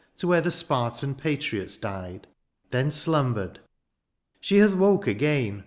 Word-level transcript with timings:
To 0.17 0.25
where 0.27 0.41
the 0.41 0.49
Spartan 0.49 1.13
patriots 1.13 1.77
died. 1.77 2.25
Then 2.71 2.89
slumbered: 2.89 3.59
she 4.39 4.57
hath 4.57 4.73
woke 4.73 5.05
again. 5.05 5.59